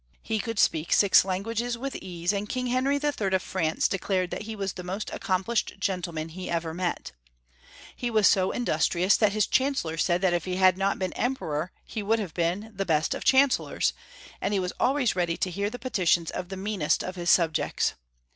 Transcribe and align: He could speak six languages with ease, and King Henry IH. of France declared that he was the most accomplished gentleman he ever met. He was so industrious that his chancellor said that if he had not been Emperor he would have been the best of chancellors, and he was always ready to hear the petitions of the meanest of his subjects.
He 0.23 0.39
could 0.39 0.57
speak 0.57 0.91
six 0.93 1.23
languages 1.23 1.77
with 1.77 1.95
ease, 1.97 2.33
and 2.33 2.49
King 2.49 2.65
Henry 2.65 2.95
IH. 2.95 3.03
of 3.21 3.43
France 3.43 3.87
declared 3.87 4.31
that 4.31 4.41
he 4.41 4.55
was 4.55 4.73
the 4.73 4.81
most 4.83 5.11
accomplished 5.13 5.75
gentleman 5.79 6.29
he 6.29 6.49
ever 6.49 6.73
met. 6.73 7.11
He 7.95 8.09
was 8.09 8.27
so 8.27 8.49
industrious 8.49 9.15
that 9.17 9.33
his 9.33 9.45
chancellor 9.45 9.97
said 9.97 10.21
that 10.21 10.33
if 10.33 10.45
he 10.45 10.55
had 10.55 10.75
not 10.75 10.97
been 10.97 11.13
Emperor 11.13 11.71
he 11.85 12.01
would 12.01 12.17
have 12.17 12.33
been 12.33 12.73
the 12.75 12.83
best 12.83 13.13
of 13.13 13.23
chancellors, 13.23 13.93
and 14.41 14.55
he 14.55 14.59
was 14.59 14.73
always 14.79 15.15
ready 15.15 15.37
to 15.37 15.51
hear 15.51 15.69
the 15.69 15.77
petitions 15.77 16.31
of 16.31 16.49
the 16.49 16.57
meanest 16.57 17.03
of 17.03 17.15
his 17.15 17.29
subjects. 17.29 17.93